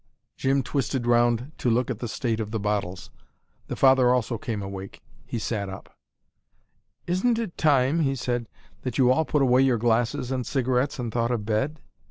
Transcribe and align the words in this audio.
Jim 0.35 0.63
twisted 0.63 1.05
round 1.05 1.51
to 1.59 1.69
look 1.69 1.91
at 1.91 1.99
the 1.99 2.07
state 2.07 2.39
of 2.39 2.49
the 2.49 2.59
bottles. 2.59 3.11
The 3.67 3.75
father 3.75 4.09
also 4.11 4.39
came 4.39 4.63
awake. 4.63 4.99
He 5.27 5.37
sat 5.37 5.69
up. 5.69 5.95
"Isn't 7.05 7.37
it 7.37 7.55
time," 7.55 7.99
he 7.99 8.15
said, 8.15 8.49
"that 8.81 8.97
you 8.97 9.11
all 9.11 9.25
put 9.25 9.43
away 9.43 9.61
your 9.61 9.77
glasses 9.77 10.31
and 10.31 10.43
cigarettes 10.43 10.97
and 10.97 11.11
thought 11.11 11.29
of 11.29 11.45
bed?" 11.45 11.81